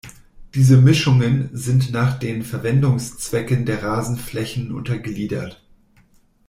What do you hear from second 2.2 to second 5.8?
Verwendungszwecken der Rasenflächen untergliedert.